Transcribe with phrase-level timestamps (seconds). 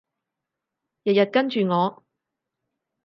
[1.03, 2.03] 日日跟住我